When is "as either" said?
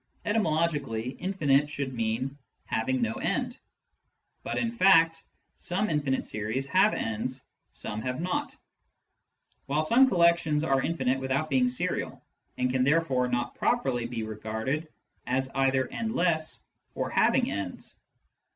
15.27-15.87